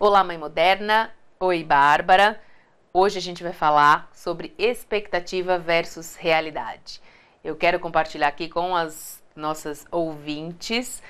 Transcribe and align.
Olá, 0.00 0.22
mãe 0.22 0.38
moderna. 0.38 1.10
Oi, 1.40 1.64
Bárbara. 1.64 2.40
Hoje 2.92 3.18
a 3.18 3.20
gente 3.20 3.42
vai 3.42 3.52
falar 3.52 4.08
sobre 4.12 4.54
expectativa 4.56 5.58
versus 5.58 6.14
realidade. 6.14 7.02
Eu 7.42 7.56
quero 7.56 7.80
compartilhar 7.80 8.28
aqui 8.28 8.48
com 8.48 8.76
as 8.76 9.20
nossas 9.34 9.84
ouvintes. 9.90 11.02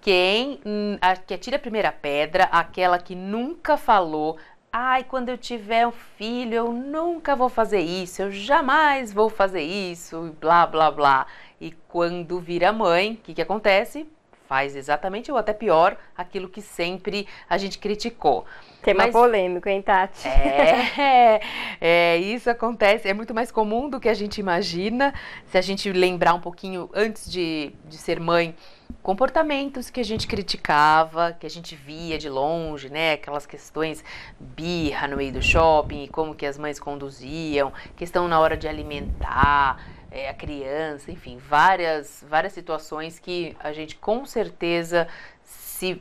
Quem 0.00 0.60
hum, 0.64 0.96
a, 1.00 1.16
que 1.16 1.34
atira 1.34 1.56
a 1.56 1.58
primeira 1.58 1.90
pedra, 1.90 2.44
aquela 2.44 3.00
que 3.00 3.16
nunca 3.16 3.76
falou, 3.76 4.38
ai, 4.72 5.02
quando 5.02 5.28
eu 5.28 5.36
tiver 5.36 5.84
um 5.84 5.90
filho, 5.90 6.54
eu 6.54 6.72
nunca 6.72 7.34
vou 7.34 7.48
fazer 7.48 7.80
isso, 7.80 8.22
eu 8.22 8.30
jamais 8.30 9.12
vou 9.12 9.28
fazer 9.28 9.62
isso, 9.62 10.36
blá 10.40 10.64
blá 10.64 10.92
blá. 10.92 11.26
E 11.60 11.72
quando 11.88 12.38
vira 12.38 12.72
mãe, 12.72 13.14
o 13.14 13.16
que, 13.16 13.34
que 13.34 13.42
acontece? 13.42 14.06
Faz 14.48 14.76
exatamente 14.76 15.30
ou 15.30 15.36
até 15.36 15.52
pior 15.52 15.96
aquilo 16.16 16.48
que 16.48 16.62
sempre 16.62 17.26
a 17.48 17.58
gente 17.58 17.78
criticou. 17.78 18.44
Tema 18.82 19.04
Mas, 19.04 19.12
polêmico, 19.12 19.68
hein, 19.68 19.82
Tati? 19.82 20.28
É, 20.28 21.40
é, 21.80 22.16
isso 22.18 22.48
acontece, 22.48 23.08
é 23.08 23.14
muito 23.14 23.34
mais 23.34 23.50
comum 23.50 23.90
do 23.90 23.98
que 23.98 24.08
a 24.08 24.14
gente 24.14 24.38
imagina. 24.38 25.12
Se 25.46 25.58
a 25.58 25.60
gente 25.60 25.90
lembrar 25.92 26.34
um 26.34 26.40
pouquinho 26.40 26.88
antes 26.94 27.30
de, 27.30 27.72
de 27.84 27.96
ser 27.96 28.20
mãe, 28.20 28.54
comportamentos 29.02 29.90
que 29.90 30.00
a 30.00 30.04
gente 30.04 30.26
criticava, 30.26 31.32
que 31.32 31.46
a 31.46 31.50
gente 31.50 31.74
via 31.74 32.18
de 32.18 32.28
longe, 32.28 32.88
né? 32.88 33.12
Aquelas 33.12 33.46
questões 33.46 34.04
birra 34.38 35.08
no 35.08 35.16
meio 35.16 35.32
do 35.32 35.42
shopping, 35.42 36.06
como 36.08 36.34
que 36.34 36.46
as 36.46 36.58
mães 36.58 36.78
conduziam, 36.78 37.72
questão 37.96 38.28
na 38.28 38.38
hora 38.38 38.56
de 38.56 38.68
alimentar 38.68 39.80
é, 40.10 40.28
a 40.28 40.34
criança, 40.34 41.10
enfim, 41.10 41.38
várias, 41.38 42.24
várias 42.28 42.52
situações 42.52 43.18
que 43.18 43.56
a 43.60 43.72
gente 43.72 43.96
com 43.96 44.24
certeza 44.24 45.08
se 45.42 46.00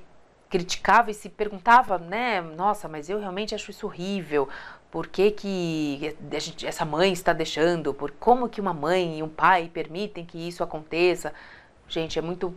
criticava 0.50 1.12
e 1.12 1.14
se 1.14 1.30
perguntava, 1.30 1.98
né? 1.98 2.40
Nossa, 2.42 2.88
mas 2.88 3.10
eu 3.10 3.20
realmente 3.20 3.54
acho 3.54 3.72
isso 3.72 3.86
horrível. 3.88 4.48
Por 4.92 5.08
que, 5.08 5.32
que 5.32 6.16
essa 6.64 6.86
mãe 6.86 7.12
está 7.12 7.34
deixando? 7.34 7.94
Por 7.94 8.12
como 8.12 8.48
que 8.48 8.62
uma 8.62 8.74
mãe 8.74 9.20
e 9.20 9.24
um 9.24 9.28
pai 9.28 9.70
permitem 9.74 10.26
que 10.26 10.38
isso 10.38 10.64
aconteça? 10.64 11.34
Gente, 11.88 12.18
é 12.18 12.22
muito 12.22 12.56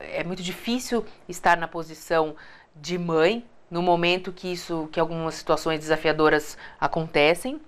é 0.00 0.22
muito 0.22 0.42
difícil 0.42 1.04
estar 1.28 1.56
na 1.56 1.66
posição 1.66 2.36
de 2.76 2.96
mãe 2.98 3.44
no 3.70 3.82
momento 3.82 4.32
que 4.32 4.52
isso, 4.52 4.88
que 4.92 5.00
algumas 5.00 5.34
situações 5.34 5.80
desafiadoras 5.80 6.56
acontecem. 6.80 7.60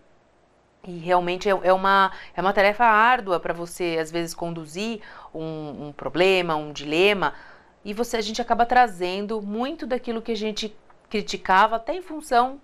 E 0.84 0.98
realmente 0.98 1.48
é, 1.48 1.52
é 1.62 1.72
uma, 1.72 2.10
é 2.34 2.40
uma 2.40 2.52
tarefa 2.52 2.84
árdua 2.84 3.38
para 3.38 3.52
você, 3.52 3.98
às 4.00 4.10
vezes, 4.10 4.34
conduzir 4.34 5.00
um, 5.34 5.88
um 5.88 5.92
problema, 5.92 6.56
um 6.56 6.72
dilema, 6.72 7.34
e 7.84 7.94
você 7.94 8.16
a 8.16 8.20
gente 8.20 8.40
acaba 8.40 8.66
trazendo 8.66 9.40
muito 9.40 9.86
daquilo 9.86 10.22
que 10.22 10.32
a 10.32 10.36
gente 10.36 10.74
criticava 11.08 11.76
até 11.76 11.94
em 11.94 12.02
função 12.02 12.60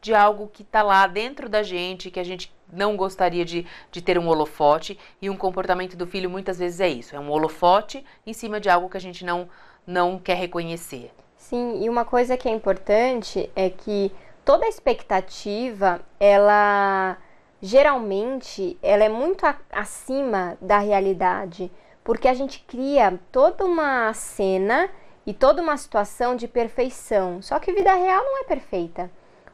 de 0.00 0.14
algo 0.14 0.48
que 0.52 0.62
está 0.62 0.82
lá 0.82 1.06
dentro 1.06 1.48
da 1.48 1.62
gente, 1.62 2.10
que 2.10 2.18
a 2.18 2.24
gente 2.24 2.52
não 2.72 2.96
gostaria 2.96 3.44
de, 3.44 3.66
de 3.90 4.02
ter 4.02 4.18
um 4.18 4.26
holofote, 4.28 4.98
e 5.20 5.30
um 5.30 5.36
comportamento 5.36 5.96
do 5.96 6.06
filho 6.06 6.28
muitas 6.28 6.58
vezes 6.58 6.80
é 6.80 6.88
isso, 6.88 7.14
é 7.14 7.20
um 7.20 7.30
holofote 7.30 8.04
em 8.26 8.32
cima 8.32 8.58
de 8.58 8.68
algo 8.68 8.88
que 8.88 8.96
a 8.96 9.00
gente 9.00 9.24
não, 9.24 9.48
não 9.86 10.18
quer 10.18 10.36
reconhecer. 10.36 11.12
Sim, 11.36 11.84
e 11.84 11.88
uma 11.88 12.04
coisa 12.04 12.36
que 12.36 12.48
é 12.48 12.52
importante 12.52 13.50
é 13.54 13.68
que 13.68 14.10
toda 14.44 14.66
expectativa, 14.66 16.00
ela 16.18 17.16
geralmente 17.62 18.76
ela 18.82 19.04
é 19.04 19.08
muito 19.08 19.46
acima 19.70 20.58
da 20.60 20.78
realidade 20.78 21.70
porque 22.02 22.26
a 22.26 22.34
gente 22.34 22.64
cria 22.66 23.18
toda 23.30 23.64
uma 23.64 24.12
cena 24.12 24.90
e 25.24 25.32
toda 25.32 25.62
uma 25.62 25.76
situação 25.76 26.34
de 26.34 26.48
perfeição. 26.48 27.40
Só 27.40 27.60
que 27.60 27.70
a 27.70 27.74
vida 27.74 27.94
real 27.94 28.24
não 28.24 28.40
é 28.40 28.44
perfeita. 28.44 29.08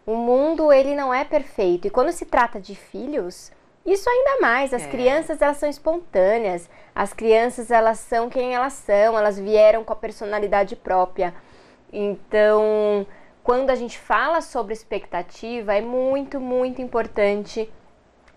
O 0.07 0.15
mundo 0.15 0.73
ele 0.73 0.95
não 0.95 1.13
é 1.13 1.25
perfeito. 1.25 1.87
E 1.87 1.91
quando 1.91 2.11
se 2.11 2.25
trata 2.25 2.59
de 2.59 2.75
filhos, 2.75 3.53
isso 3.85 4.09
ainda 4.09 4.41
mais. 4.41 4.73
As 4.73 4.85
é. 4.85 4.89
crianças 4.89 5.43
elas 5.43 5.59
são 5.59 5.69
espontâneas. 5.69 6.71
As 6.95 7.13
crianças 7.13 7.71
elas 7.71 7.99
são 7.99 8.31
quem 8.31 8.55
elas 8.55 8.73
são. 8.73 9.19
Elas 9.19 9.39
vieram 9.39 9.85
com 9.85 9.93
a 9.93 9.97
personalidade 9.97 10.75
própria. 10.75 11.35
Então, 11.93 13.07
quando 13.45 13.69
a 13.69 13.75
gente 13.75 13.99
fala 13.99 14.41
sobre 14.41 14.73
expectativa, 14.73 15.75
é 15.75 15.83
muito, 15.83 16.41
muito 16.41 16.81
importante 16.81 17.71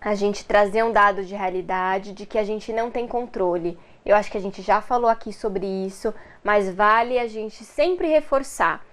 a 0.04 0.14
gente 0.14 0.44
trazer 0.44 0.82
um 0.82 0.92
dado 0.92 1.24
de 1.24 1.34
realidade 1.34 2.12
de 2.12 2.26
que 2.26 2.36
a 2.36 2.44
gente 2.44 2.72
não 2.72 2.90
tem 2.90 3.06
controle. 3.06 3.78
Eu 4.04 4.16
acho 4.16 4.30
que 4.30 4.36
a 4.36 4.40
gente 4.40 4.60
já 4.60 4.80
falou 4.80 5.08
aqui 5.08 5.32
sobre 5.32 5.64
isso, 5.64 6.12
mas 6.42 6.74
vale 6.74 7.18
a 7.18 7.28
gente 7.28 7.64
sempre 7.64 8.08
reforçar. 8.08 8.84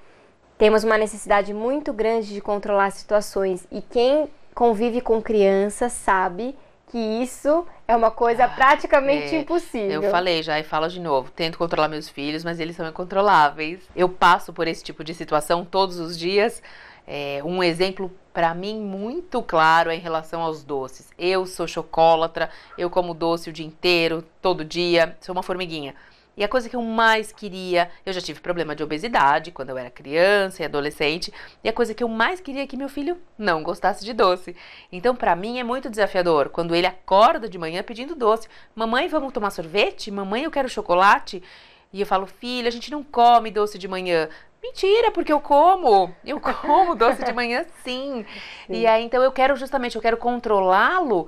Temos 0.58 0.84
uma 0.84 0.98
necessidade 0.98 1.54
muito 1.54 1.92
grande 1.92 2.34
de 2.34 2.42
controlar 2.42 2.92
situações 2.92 3.66
e 3.72 3.82
quem 3.82 4.30
convive 4.54 5.02
com 5.02 5.22
crianças 5.22 5.94
sabe 5.94 6.56
que 6.90 6.98
isso 6.98 7.66
é 7.88 7.96
uma 7.96 8.12
coisa 8.12 8.46
ah, 8.46 8.50
praticamente 8.50 9.36
é, 9.36 9.40
impossível. 9.40 10.04
Eu 10.04 10.12
falei 10.12 10.44
já 10.44 10.60
e 10.60 10.64
falo 10.64 10.88
de 10.88 11.00
novo. 11.00 11.32
Tento 11.32 11.58
controlar 11.58 11.88
meus 11.88 12.10
filhos, 12.10 12.44
mas 12.44 12.60
eles 12.60 12.76
são 12.76 12.88
incontroláveis. 12.88 13.80
Eu 13.96 14.10
passo 14.10 14.52
por 14.52 14.68
esse 14.68 14.84
tipo 14.84 15.04
de 15.04 15.14
situação 15.14 15.64
todos 15.64 16.00
os 16.00 16.18
dias. 16.18 16.62
É, 17.08 17.42
um 17.44 17.64
exemplo 17.64 18.12
para 18.34 18.54
mim 18.54 18.80
muito 18.80 19.42
claro 19.42 19.90
é 19.90 19.96
em 19.96 20.00
relação 20.00 20.42
aos 20.42 20.64
doces. 20.64 21.10
Eu 21.18 21.46
sou 21.46 21.68
chocolatra, 21.68 22.50
eu 22.78 22.90
como 22.90 23.14
doce 23.14 23.50
o 23.50 23.54
dia 23.54 23.66
inteiro, 23.66 24.24
todo 24.42 24.66
dia, 24.66 25.18
sou 25.22 25.34
uma 25.34 25.44
formiguinha. 25.44 25.96
E 26.40 26.44
a 26.44 26.48
coisa 26.48 26.70
que 26.70 26.76
eu 26.78 26.82
mais 26.82 27.34
queria, 27.34 27.92
eu 28.06 28.14
já 28.14 28.22
tive 28.22 28.40
problema 28.40 28.74
de 28.74 28.82
obesidade 28.82 29.52
quando 29.52 29.72
eu 29.72 29.78
era 29.78 29.90
criança 29.90 30.62
e 30.62 30.66
adolescente, 30.66 31.34
e 31.62 31.68
a 31.68 31.74
coisa 31.74 31.94
que 31.94 32.02
eu 32.02 32.08
mais 32.08 32.40
queria 32.40 32.64
é 32.64 32.68
que 32.68 32.78
meu 32.78 32.88
filho 32.88 33.18
não 33.38 33.62
gostasse 33.62 34.06
de 34.06 34.14
doce. 34.14 34.56
Então, 34.90 35.14
para 35.14 35.36
mim 35.36 35.60
é 35.60 35.66
muito 35.66 35.90
desafiador 35.90 36.48
quando 36.48 36.74
ele 36.74 36.88
acorda 36.88 37.50
de 37.50 37.58
manhã 37.58 37.84
pedindo 37.84 38.16
doce. 38.16 38.48
Mamãe, 38.74 39.10
vamos 39.10 39.34
tomar 39.34 39.50
sorvete? 39.50 40.10
Mamãe, 40.10 40.44
eu 40.44 40.52
quero 40.52 40.70
chocolate. 40.70 41.44
E 41.92 42.00
eu 42.00 42.08
falo, 42.08 42.26
filho, 42.26 42.68
a 42.68 42.72
gente 42.72 42.90
não 42.90 43.04
come 43.04 43.52
doce 43.52 43.78
de 43.78 43.88
manhã. 43.88 44.30
Mentira, 44.62 45.12
porque 45.12 45.32
eu 45.32 45.40
como. 45.40 46.14
Eu 46.26 46.40
como 46.42 46.96
doce 46.96 47.24
de 47.24 47.34
manhã, 47.34 47.66
sim. 47.84 48.26
sim. 48.68 48.74
E 48.74 48.86
aí, 48.86 49.04
então, 49.04 49.22
eu 49.24 49.32
quero 49.32 49.56
justamente, 49.56 49.96
eu 49.96 50.02
quero 50.02 50.18
controlá-lo. 50.18 51.28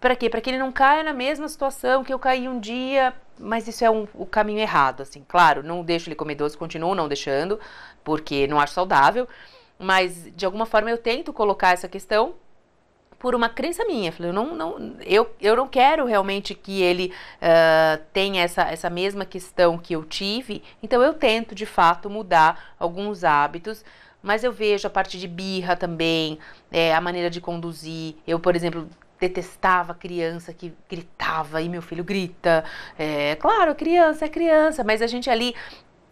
Para 0.00 0.16
quê? 0.16 0.28
Para 0.28 0.40
que 0.40 0.50
ele 0.50 0.58
não 0.58 0.72
caia 0.72 1.02
na 1.02 1.12
mesma 1.12 1.48
situação 1.48 2.02
que 2.02 2.12
eu 2.12 2.18
caí 2.18 2.48
um 2.48 2.58
dia. 2.58 3.14
Mas 3.38 3.66
isso 3.66 3.84
é 3.84 3.90
um, 3.90 4.06
o 4.14 4.26
caminho 4.26 4.60
errado, 4.60 5.02
assim. 5.02 5.24
Claro, 5.26 5.62
não 5.62 5.82
deixo 5.82 6.08
ele 6.08 6.14
comer 6.14 6.34
doce, 6.34 6.56
continuo 6.56 6.94
não 6.94 7.08
deixando, 7.08 7.58
porque 8.04 8.46
não 8.46 8.60
acho 8.60 8.74
saudável. 8.74 9.28
Mas, 9.78 10.30
de 10.34 10.44
alguma 10.46 10.66
forma, 10.66 10.90
eu 10.90 10.98
tento 10.98 11.32
colocar 11.32 11.72
essa 11.72 11.88
questão 11.88 12.34
por 13.22 13.36
uma 13.36 13.48
crença 13.48 13.84
minha. 13.84 14.10
Falei, 14.10 14.30
eu 14.30 14.34
não, 14.34 14.52
não, 14.52 14.96
eu, 15.06 15.32
eu 15.40 15.54
não 15.54 15.68
quero 15.68 16.04
realmente 16.06 16.56
que 16.56 16.82
ele 16.82 17.12
uh, 17.36 18.02
tenha 18.12 18.42
essa, 18.42 18.62
essa 18.62 18.90
mesma 18.90 19.24
questão 19.24 19.78
que 19.78 19.94
eu 19.94 20.02
tive, 20.04 20.60
então 20.82 21.00
eu 21.00 21.14
tento 21.14 21.54
de 21.54 21.64
fato 21.64 22.10
mudar 22.10 22.74
alguns 22.80 23.22
hábitos. 23.22 23.84
Mas 24.20 24.44
eu 24.44 24.52
vejo 24.52 24.86
a 24.86 24.90
parte 24.90 25.18
de 25.18 25.26
birra 25.26 25.74
também, 25.74 26.38
é, 26.70 26.94
a 26.94 27.00
maneira 27.00 27.28
de 27.28 27.40
conduzir. 27.40 28.14
Eu, 28.24 28.38
por 28.38 28.54
exemplo, 28.54 28.88
detestava 29.18 29.94
criança 29.94 30.52
que 30.52 30.72
gritava 30.88 31.60
e 31.60 31.68
meu 31.68 31.82
filho 31.82 32.04
grita. 32.04 32.64
É, 32.96 33.34
claro, 33.36 33.74
criança 33.74 34.24
é 34.24 34.28
criança, 34.28 34.84
mas 34.84 35.02
a 35.02 35.08
gente 35.08 35.28
ali 35.28 35.56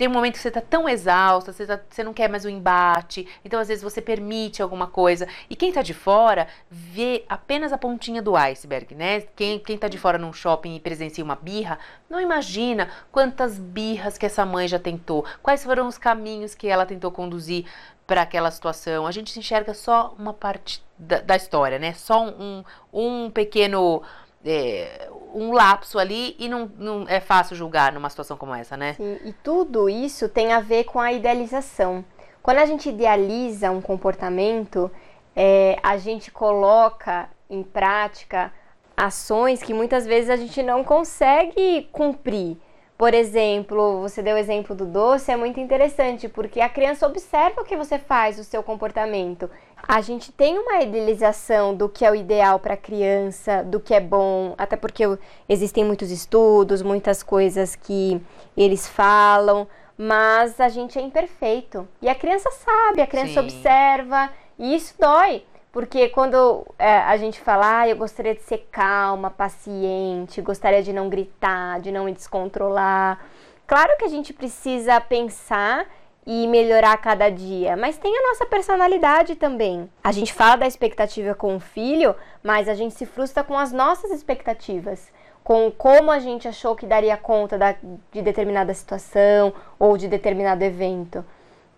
tem 0.00 0.08
um 0.08 0.12
momento 0.12 0.32
que 0.32 0.38
você 0.38 0.48
está 0.48 0.62
tão 0.62 0.88
exausta, 0.88 1.52
você, 1.52 1.66
tá, 1.66 1.78
você, 1.86 2.02
não 2.02 2.14
quer 2.14 2.26
mais 2.26 2.46
o 2.46 2.48
embate, 2.48 3.28
então 3.44 3.60
às 3.60 3.68
vezes 3.68 3.84
você 3.84 4.00
permite 4.00 4.62
alguma 4.62 4.86
coisa. 4.86 5.28
E 5.50 5.54
quem 5.54 5.68
está 5.68 5.82
de 5.82 5.92
fora 5.92 6.48
vê 6.70 7.22
apenas 7.28 7.70
a 7.70 7.76
pontinha 7.76 8.22
do 8.22 8.34
iceberg, 8.34 8.94
né? 8.94 9.20
Quem, 9.36 9.58
quem 9.58 9.76
tá 9.76 9.88
de 9.88 9.98
fora 9.98 10.16
num 10.16 10.32
shopping 10.32 10.74
e 10.74 10.80
presencia 10.80 11.22
uma 11.22 11.36
birra, 11.36 11.78
não 12.08 12.18
imagina 12.18 12.88
quantas 13.12 13.58
birras 13.58 14.16
que 14.16 14.24
essa 14.24 14.46
mãe 14.46 14.66
já 14.66 14.78
tentou, 14.78 15.22
quais 15.42 15.62
foram 15.62 15.86
os 15.86 15.98
caminhos 15.98 16.54
que 16.54 16.66
ela 16.66 16.86
tentou 16.86 17.10
conduzir 17.10 17.66
para 18.06 18.22
aquela 18.22 18.50
situação. 18.50 19.06
A 19.06 19.12
gente 19.12 19.38
enxerga 19.38 19.74
só 19.74 20.14
uma 20.18 20.32
parte 20.32 20.82
da, 20.98 21.20
da 21.20 21.36
história, 21.36 21.78
né? 21.78 21.92
Só 21.92 22.26
um, 22.26 22.64
um 22.90 23.30
pequeno 23.30 24.02
é, 24.44 25.08
um 25.34 25.52
lapso 25.52 25.98
ali 25.98 26.34
e 26.38 26.48
não, 26.48 26.70
não 26.78 27.06
é 27.08 27.20
fácil 27.20 27.56
julgar 27.56 27.92
numa 27.92 28.10
situação 28.10 28.36
como 28.36 28.54
essa, 28.54 28.76
né? 28.76 28.94
Sim, 28.94 29.18
e 29.24 29.32
tudo 29.32 29.88
isso 29.88 30.28
tem 30.28 30.52
a 30.52 30.60
ver 30.60 30.84
com 30.84 30.98
a 30.98 31.12
idealização. 31.12 32.04
Quando 32.42 32.58
a 32.58 32.66
gente 32.66 32.88
idealiza 32.88 33.70
um 33.70 33.80
comportamento, 33.80 34.90
é, 35.36 35.78
a 35.82 35.96
gente 35.96 36.30
coloca 36.30 37.28
em 37.48 37.62
prática 37.62 38.52
ações 38.96 39.62
que 39.62 39.74
muitas 39.74 40.06
vezes 40.06 40.30
a 40.30 40.36
gente 40.36 40.62
não 40.62 40.84
consegue 40.84 41.88
cumprir. 41.92 42.56
Por 42.96 43.14
exemplo, 43.14 44.02
você 44.02 44.22
deu 44.22 44.36
o 44.36 44.38
exemplo 44.38 44.76
do 44.76 44.84
doce, 44.84 45.32
é 45.32 45.36
muito 45.36 45.58
interessante, 45.58 46.28
porque 46.28 46.60
a 46.60 46.68
criança 46.68 47.06
observa 47.06 47.62
o 47.62 47.64
que 47.64 47.74
você 47.74 47.98
faz, 47.98 48.38
o 48.38 48.44
seu 48.44 48.62
comportamento. 48.62 49.50
A 49.86 50.00
gente 50.00 50.30
tem 50.32 50.58
uma 50.58 50.80
idealização 50.80 51.74
do 51.74 51.88
que 51.88 52.04
é 52.04 52.10
o 52.10 52.14
ideal 52.14 52.58
para 52.58 52.74
a 52.74 52.76
criança, 52.76 53.62
do 53.64 53.80
que 53.80 53.94
é 53.94 54.00
bom, 54.00 54.54
até 54.56 54.76
porque 54.76 55.04
existem 55.48 55.84
muitos 55.84 56.10
estudos, 56.10 56.82
muitas 56.82 57.22
coisas 57.22 57.74
que 57.74 58.20
eles 58.56 58.86
falam, 58.86 59.66
mas 59.96 60.60
a 60.60 60.68
gente 60.68 60.98
é 60.98 61.02
imperfeito. 61.02 61.86
E 62.00 62.08
a 62.08 62.14
criança 62.14 62.50
sabe, 62.50 63.02
a 63.02 63.06
criança 63.06 63.34
Sim. 63.34 63.38
observa, 63.40 64.30
e 64.58 64.74
isso 64.74 64.94
dói. 64.98 65.44
Porque 65.72 66.08
quando 66.08 66.66
é, 66.78 66.98
a 66.98 67.16
gente 67.16 67.40
fala, 67.40 67.80
ah, 67.80 67.88
eu 67.88 67.96
gostaria 67.96 68.34
de 68.34 68.42
ser 68.42 68.66
calma, 68.72 69.30
paciente, 69.30 70.40
gostaria 70.40 70.82
de 70.82 70.92
não 70.92 71.08
gritar, 71.08 71.80
de 71.80 71.92
não 71.92 72.04
me 72.06 72.12
descontrolar. 72.12 73.20
Claro 73.68 73.96
que 73.96 74.04
a 74.04 74.08
gente 74.08 74.32
precisa 74.32 75.00
pensar 75.00 75.86
e 76.26 76.46
melhorar 76.46 76.96
cada 76.98 77.30
dia, 77.30 77.76
mas 77.76 77.96
tem 77.96 78.16
a 78.16 78.28
nossa 78.28 78.46
personalidade 78.46 79.34
também. 79.36 79.90
A 80.04 80.12
gente 80.12 80.32
fala 80.32 80.56
da 80.56 80.66
expectativa 80.66 81.34
com 81.34 81.56
o 81.56 81.60
filho, 81.60 82.14
mas 82.42 82.68
a 82.68 82.74
gente 82.74 82.94
se 82.94 83.06
frustra 83.06 83.42
com 83.42 83.58
as 83.58 83.72
nossas 83.72 84.10
expectativas, 84.10 85.10
com 85.42 85.70
como 85.70 86.10
a 86.10 86.18
gente 86.18 86.46
achou 86.46 86.76
que 86.76 86.86
daria 86.86 87.16
conta 87.16 87.56
da, 87.56 87.74
de 88.12 88.22
determinada 88.22 88.72
situação 88.74 89.52
ou 89.78 89.96
de 89.96 90.08
determinado 90.08 90.62
evento. 90.62 91.24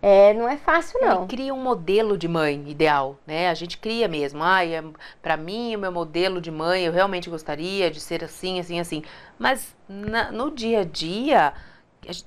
É, 0.04 0.34
não 0.34 0.48
é 0.48 0.56
fácil 0.56 1.00
não. 1.00 1.20
Ele 1.20 1.28
cria 1.28 1.54
um 1.54 1.62
modelo 1.62 2.18
de 2.18 2.26
mãe 2.26 2.64
ideal, 2.66 3.16
né? 3.24 3.48
A 3.48 3.54
gente 3.54 3.78
cria 3.78 4.08
mesmo. 4.08 4.42
Ah, 4.42 4.66
é, 4.66 4.82
para 5.22 5.36
mim 5.36 5.76
o 5.76 5.78
meu 5.78 5.92
modelo 5.92 6.40
de 6.40 6.50
mãe, 6.50 6.84
eu 6.84 6.92
realmente 6.92 7.30
gostaria 7.30 7.88
de 7.88 8.00
ser 8.00 8.24
assim, 8.24 8.58
assim, 8.58 8.80
assim. 8.80 9.04
Mas 9.38 9.76
na, 9.88 10.32
no 10.32 10.50
dia 10.50 10.80
a 10.80 10.84
dia, 10.84 11.52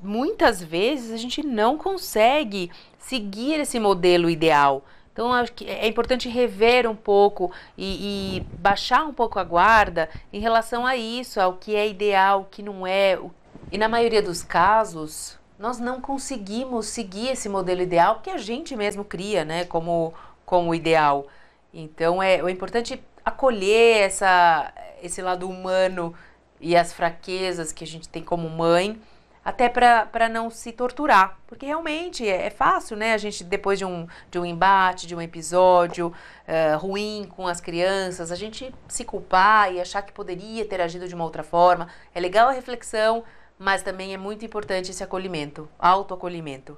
muitas 0.02 0.62
vezes 0.62 1.12
a 1.12 1.18
gente 1.18 1.44
não 1.44 1.78
consegue 1.78 2.72
seguir 2.98 3.60
esse 3.60 3.80
modelo 3.80 4.30
ideal. 4.30 4.84
Então, 5.12 5.32
acho 5.32 5.54
que 5.54 5.66
é 5.66 5.88
importante 5.88 6.28
rever 6.28 6.90
um 6.90 6.96
pouco 6.96 7.50
e, 7.78 8.38
e, 8.38 8.58
baixar 8.58 9.06
um 9.06 9.14
pouco 9.14 9.40
a 9.40 9.46
guarda 9.46 10.10
em 10.34 10.42
relação 10.42 10.86
a 10.86 10.98
isso, 10.98 11.40
ao 11.40 11.54
que 11.54 11.74
é 11.74 11.88
ideal, 11.88 12.42
o 12.42 12.46
que 12.46 12.62
não 12.62 12.86
é. 12.86 13.18
E 13.72 13.78
na 13.78 13.88
maioria 13.88 14.22
dos 14.22 14.44
casos, 14.44 15.40
nós 15.58 15.80
não 15.80 16.02
conseguimos 16.02 16.88
seguir 16.88 17.30
esse 17.30 17.48
modelo 17.48 17.82
ideal 17.82 18.20
que 18.22 18.30
a 18.30 18.38
gente 18.38 18.76
mesmo 18.76 19.06
cria, 19.06 19.46
né, 19.46 19.64
como, 19.64 20.14
como 20.46 20.76
ideal. 20.76 21.28
Então 21.74 22.22
é, 22.22 22.36
é 22.36 22.52
importante 22.52 23.02
acolher 23.24 24.02
essa, 24.02 24.74
esse 25.02 25.22
lado 25.22 25.50
humano 25.50 26.14
e 26.60 26.76
as 26.76 26.94
fraquezas 26.94 27.72
que 27.72 27.84
a 27.84 27.88
gente 27.88 28.10
tem 28.10 28.24
como 28.24 28.50
mãe, 28.50 29.00
até 29.46 29.70
para 29.70 30.28
não 30.28 30.50
se 30.50 30.72
torturar. 30.72 31.38
Porque 31.46 31.68
realmente 31.68 32.28
é, 32.28 32.48
é, 32.48 32.50
fácil, 32.50 32.98
né? 32.98 33.14
A 33.14 33.18
gente, 33.18 33.44
depois 33.44 33.78
de 33.78 33.86
um, 33.86 34.08
de 34.32 34.40
um 34.40 34.46
embate, 34.46 35.06
de 35.06 35.16
um 35.16 35.22
episódio 35.22 36.08
uh, 36.08 36.78
ruim 36.80 37.30
com 37.36 37.48
as 37.48 37.62
crianças, 37.62 38.32
a 38.32 38.36
gente 38.36 38.74
se 38.88 39.06
culpar 39.06 39.72
e 39.72 39.80
achar 39.80 40.02
que 40.02 40.12
poderia 40.12 40.66
ter 40.66 40.82
agido 40.82 41.08
de 41.08 41.14
uma 41.14 41.24
outra 41.24 41.44
forma. 41.44 41.88
É 42.16 42.20
legal 42.20 42.50
a 42.50 42.54
reflexão, 42.54 43.24
mas 43.60 43.84
também 43.84 44.16
é 44.16 44.18
muito 44.18 44.44
importante 44.44 44.90
esse 44.90 45.04
acolhimento, 45.04 45.70
autoacolhimento. 45.78 46.76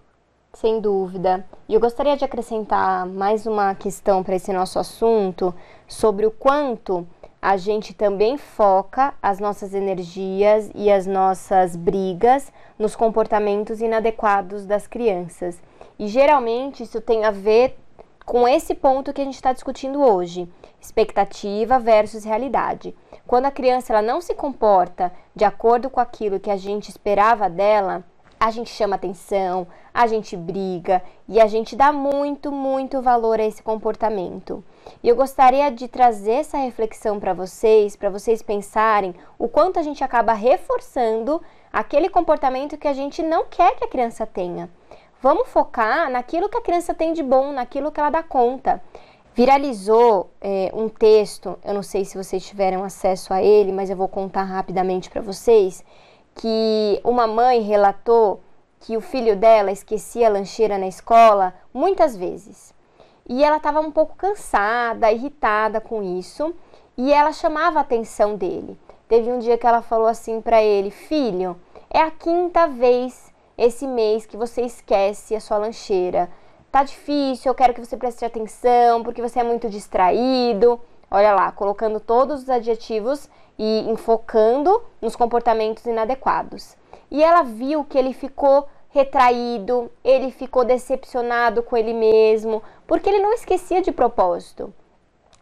Sem 0.54 0.81
dúvida. 0.81 1.46
E 1.69 1.74
eu 1.74 1.80
gostaria 1.80 2.18
de 2.18 2.25
acrescentar 2.25 3.06
mais 3.06 3.46
uma 3.46 3.75
questão 3.75 4.24
para 4.24 4.36
esse 4.36 4.52
nosso 4.52 4.80
assunto 4.80 5.54
sobre 5.88 6.25
o 6.25 6.31
quanto 6.31 7.08
a 7.47 7.55
gente 7.55 7.94
também 7.94 8.38
foca 8.38 9.13
as 9.23 9.39
nossas 9.39 9.73
energias 9.73 10.69
e 10.75 10.91
as 10.91 11.07
nossas 11.07 11.77
brigas 11.77 12.51
nos 12.77 12.94
comportamentos 12.94 13.79
inadequados 13.79 14.65
das 14.65 14.85
crianças. 14.85 15.57
E 15.97 16.09
geralmente 16.09 16.83
isso 16.83 16.99
tem 16.99 17.23
a 17.23 17.31
ver 17.31 17.79
com 18.25 18.45
esse 18.45 18.75
ponto 18.75 19.13
que 19.13 19.21
a 19.21 19.23
gente 19.23 19.35
está 19.35 19.53
discutindo 19.53 20.01
hoje: 20.01 20.45
expectativa 20.81 21.79
versus 21.79 22.25
realidade. 22.25 22.94
Quando 23.25 23.45
a 23.45 23.51
criança 23.51 23.94
ela 23.94 24.01
não 24.01 24.19
se 24.19 24.35
comporta 24.35 25.09
de 25.33 25.45
acordo 25.45 25.89
com 25.89 26.01
aquilo 26.01 26.41
que 26.41 26.51
a 26.51 26.57
gente 26.57 26.89
esperava 26.89 27.49
dela, 27.49 28.03
a 28.39 28.51
gente 28.51 28.69
chama 28.69 28.95
atenção, 28.95 29.68
a 29.94 30.06
gente 30.06 30.38
briga 30.38 31.01
e 31.28 31.39
a 31.39 31.48
gente 31.48 31.75
dá 31.75 31.92
muito, 31.92 32.51
muito 32.51 33.01
valor 33.01 33.39
a 33.39 33.45
esse 33.45 33.63
comportamento. 33.63 34.63
E 35.04 35.10
eu 35.10 35.16
gostaria 35.16 35.69
de 35.72 35.88
trazer 35.88 36.34
essa 36.34 36.57
reflexão 36.57 37.19
para 37.19 37.34
vocês, 37.34 37.95
para 37.95 38.10
vocês 38.10 38.42
pensarem 38.42 39.16
o 39.39 39.48
quanto 39.48 39.80
a 39.80 39.84
gente 39.84 40.04
acaba 40.04 40.34
reforçando 40.34 41.42
aquele 41.74 42.10
comportamento 42.10 42.78
que 42.78 42.88
a 42.88 42.94
gente 42.94 43.24
não 43.24 43.45
quer 43.45 43.75
que 43.75 43.84
a 43.84 43.89
criança 43.89 44.25
tenha. 44.25 44.69
Vamos 45.22 45.48
focar 45.48 46.10
naquilo 46.10 46.48
que 46.48 46.57
a 46.57 46.62
criança 46.62 46.94
tem 46.94 47.13
de 47.13 47.24
bom, 47.24 47.51
naquilo 47.51 47.92
que 47.92 48.00
ela 48.00 48.12
dá 48.12 48.22
conta. 48.22 48.81
Viralizou 49.33 50.31
é, 50.42 50.72
um 50.74 50.90
texto, 50.90 51.57
eu 51.63 51.74
não 51.74 51.83
sei 51.83 52.06
se 52.06 52.18
vocês 52.18 52.45
tiveram 52.45 52.83
acesso 52.83 53.33
a 53.33 53.42
ele, 53.42 53.72
mas 53.72 53.90
eu 53.90 53.95
vou 53.95 54.07
contar 54.07 54.44
rapidamente 54.44 55.10
para 55.10 55.22
vocês, 55.22 55.83
que 56.38 57.01
uma 57.04 57.28
mãe 57.28 57.62
relatou 57.62 58.42
que 58.80 58.95
o 58.95 59.01
filho 59.01 59.36
dela 59.36 59.72
esquecia 59.72 60.28
a 60.28 60.31
lancheira 60.31 60.78
na 60.78 60.88
escola 60.88 61.54
muitas 61.74 62.16
vezes. 62.16 62.74
E 63.28 63.44
ela 63.44 63.57
estava 63.57 63.80
um 63.81 63.92
pouco 63.92 64.16
cansada, 64.16 65.12
irritada 65.12 65.81
com 65.81 66.01
isso, 66.01 66.54
e 66.95 67.12
ela 67.12 67.34
chamava 67.34 67.80
a 67.80 67.81
atenção 67.81 68.36
dele. 68.36 68.80
Teve 69.07 69.31
um 69.31 69.39
dia 69.39 69.57
que 69.57 69.68
ela 69.68 69.81
falou 69.81 70.07
assim 70.07 70.39
para 70.39 70.63
ele: 70.63 70.92
"Filho, 70.92 71.60
é 71.89 72.01
a 72.01 72.12
quinta 72.12 72.68
vez 72.68 73.33
esse 73.57 73.86
mês 73.88 74.25
que 74.25 74.38
você 74.38 74.62
esquece 74.62 75.36
a 75.36 75.42
sua 75.42 75.57
lancheira 75.57 76.30
tá 76.72 76.83
difícil, 76.83 77.50
eu 77.50 77.56
quero 77.56 77.74
que 77.74 77.83
você 77.83 77.98
preste 77.98 78.24
atenção, 78.24 79.04
porque 79.04 79.22
você 79.22 79.40
é 79.40 79.44
muito 79.44 79.69
distraído. 79.69 80.80
Olha 81.09 81.33
lá, 81.33 81.51
colocando 81.51 82.00
todos 82.00 82.44
os 82.44 82.50
adjetivos 82.50 83.30
e 83.57 83.89
enfocando 83.89 84.81
nos 85.01 85.15
comportamentos 85.15 85.86
inadequados. 85.86 86.75
E 87.09 87.24
ela 87.24 87.44
viu 87.44 87.83
que 87.86 87.98
ele 87.98 88.13
ficou 88.13 88.68
retraído, 88.89 89.92
ele 90.04 90.31
ficou 90.31 90.65
decepcionado 90.65 91.63
com 91.63 91.77
ele 91.77 91.94
mesmo, 91.94 92.62
porque 92.86 93.09
ele 93.09 93.21
não 93.21 93.33
esquecia 93.33 93.81
de 93.81 93.92
propósito. 93.92 94.74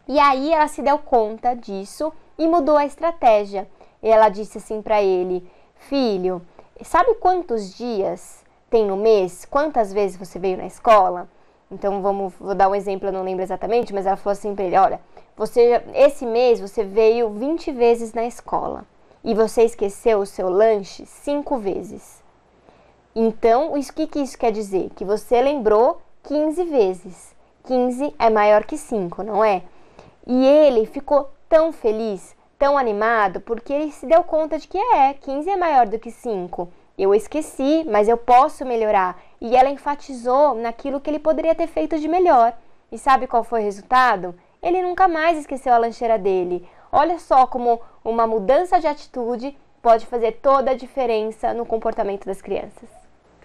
E 0.06 0.18
aí 0.18 0.52
ela 0.52 0.68
se 0.68 0.82
deu 0.82 0.98
conta 0.98 1.54
disso 1.54 2.12
e 2.38 2.46
mudou 2.46 2.76
a 2.76 2.86
estratégia. 2.86 3.68
E 4.02 4.08
ela 4.08 4.28
disse 4.28 4.58
assim 4.58 4.80
para 4.80 5.02
ele: 5.02 5.48
Filho, 5.74 6.42
sabe 6.84 7.14
quantos 7.14 7.74
dias 7.74 8.44
tem 8.70 8.84
no 8.84 8.96
mês, 8.96 9.44
quantas 9.44 9.92
vezes 9.92 10.16
você 10.16 10.38
veio 10.38 10.58
na 10.58 10.66
escola. 10.66 11.28
Então 11.70 12.00
vamos, 12.00 12.34
vou 12.38 12.54
dar 12.54 12.68
um 12.68 12.74
exemplo, 12.74 13.08
eu 13.08 13.12
não 13.12 13.24
lembro 13.24 13.42
exatamente, 13.42 13.92
mas 13.92 14.06
ela 14.06 14.16
falou 14.16 14.32
assim 14.32 14.54
para 14.54 14.64
ele: 14.64 14.76
olha, 14.76 15.00
você 15.36 15.82
esse 15.94 16.24
mês 16.24 16.60
você 16.60 16.82
veio 16.82 17.30
20 17.30 17.70
vezes 17.72 18.12
na 18.12 18.24
escola 18.24 18.84
e 19.22 19.34
você 19.34 19.64
esqueceu 19.64 20.20
o 20.20 20.26
seu 20.26 20.48
lanche 20.48 21.04
cinco 21.04 21.58
vezes. 21.58 22.22
Então, 23.14 23.72
o 23.72 23.92
que, 23.92 24.06
que 24.06 24.20
isso 24.20 24.38
quer 24.38 24.52
dizer? 24.52 24.90
Que 24.94 25.04
você 25.04 25.40
lembrou 25.40 26.00
15 26.22 26.64
vezes. 26.64 27.34
15 27.64 28.14
é 28.18 28.30
maior 28.30 28.64
que 28.64 28.78
5, 28.78 29.22
não 29.22 29.44
é? 29.44 29.62
E 30.26 30.46
ele 30.46 30.86
ficou 30.86 31.30
tão 31.48 31.72
feliz, 31.72 32.36
tão 32.58 32.78
animado, 32.78 33.40
porque 33.40 33.72
ele 33.72 33.90
se 33.90 34.06
deu 34.06 34.22
conta 34.22 34.58
de 34.58 34.68
que 34.68 34.78
é, 34.78 35.14
15 35.14 35.50
é 35.50 35.56
maior 35.56 35.86
do 35.86 35.98
que 35.98 36.10
5. 36.10 36.68
Eu 36.96 37.14
esqueci, 37.14 37.84
mas 37.90 38.08
eu 38.08 38.16
posso 38.16 38.64
melhorar. 38.64 39.20
E 39.40 39.56
ela 39.56 39.70
enfatizou 39.70 40.54
naquilo 40.54 41.00
que 41.00 41.10
ele 41.10 41.18
poderia 41.18 41.54
ter 41.54 41.66
feito 41.66 41.98
de 41.98 42.08
melhor. 42.08 42.52
E 42.90 42.98
sabe 42.98 43.26
qual 43.26 43.42
foi 43.42 43.60
o 43.60 43.64
resultado? 43.64 44.34
Ele 44.66 44.82
nunca 44.82 45.06
mais 45.06 45.38
esqueceu 45.38 45.72
a 45.72 45.78
lancheira 45.78 46.18
dele. 46.18 46.68
Olha 46.90 47.20
só 47.20 47.46
como 47.46 47.80
uma 48.04 48.26
mudança 48.26 48.80
de 48.80 48.88
atitude 48.88 49.56
pode 49.80 50.04
fazer 50.06 50.40
toda 50.42 50.72
a 50.72 50.74
diferença 50.74 51.54
no 51.54 51.64
comportamento 51.64 52.26
das 52.26 52.42
crianças. 52.42 52.88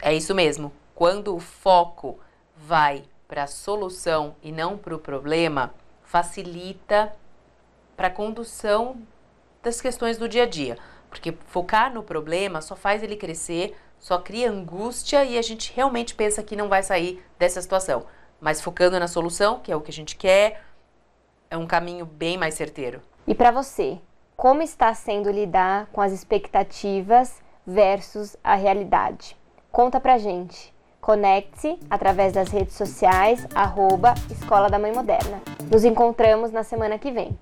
É 0.02 0.12
isso 0.12 0.34
mesmo. 0.34 0.74
Quando 0.96 1.36
o 1.36 1.40
foco 1.40 2.20
vai 2.56 3.04
para 3.28 3.44
a 3.44 3.48
solução 3.48 4.36
e 4.42 4.52
não 4.52 4.80
para 4.80 4.96
o 4.96 5.00
problema, 5.00 5.72
facilita 6.02 7.14
para 7.96 8.08
a 8.08 8.12
condução 8.12 8.98
das 9.62 9.80
questões 9.80 10.18
do 10.18 10.28
dia 10.28 10.42
a 10.42 10.48
dia. 10.48 10.76
Porque 11.08 11.38
focar 11.46 11.94
no 11.94 12.02
problema 12.02 12.64
só 12.64 12.76
faz 12.76 13.04
ele 13.04 13.16
crescer, 13.16 13.78
só 14.00 14.18
cria 14.18 14.50
angústia 14.50 15.24
e 15.24 15.38
a 15.38 15.42
gente 15.44 15.72
realmente 15.72 16.16
pensa 16.16 16.42
que 16.42 16.56
não 16.56 16.68
vai 16.68 16.82
sair 16.82 17.24
dessa 17.38 17.62
situação. 17.62 18.08
Mas 18.40 18.60
focando 18.60 19.00
na 19.00 19.08
solução, 19.08 19.60
que 19.60 19.72
é 19.72 19.76
o 19.76 19.82
que 19.82 19.92
a 19.92 19.94
gente 19.94 20.16
quer, 20.16 20.71
é 21.52 21.58
um 21.58 21.68
caminho 21.68 22.06
bem 22.06 22.38
mais 22.38 22.54
certeiro. 22.54 23.02
E 23.28 23.36
para 23.36 23.52
você, 23.52 24.00
como 24.38 24.62
está 24.62 24.94
sendo 24.94 25.30
lidar 25.30 25.88
com 25.92 26.00
as 26.00 26.14
expectativas 26.14 27.42
versus 27.68 28.38
a 28.42 28.56
realidade? 28.56 29.38
Conta 29.70 30.00
pra 30.00 30.18
gente. 30.18 30.74
Conecte-se 31.02 31.78
através 31.90 32.32
das 32.32 32.50
redes 32.50 32.76
sociais, 32.76 33.46
arroba 33.54 34.14
Escola 34.30 34.70
da 34.70 34.80
Mãe 34.80 34.94
Moderna. 34.94 35.42
Nos 35.70 35.84
encontramos 35.84 36.52
na 36.52 36.64
semana 36.64 36.98
que 36.98 37.12
vem. 37.12 37.38